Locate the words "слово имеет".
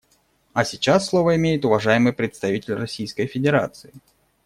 1.07-1.63